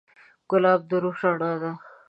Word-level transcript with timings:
ګلاب 0.49 0.81
د 0.89 0.91
روح 1.03 1.17
رڼا 1.29 1.53
ده. 1.61 1.71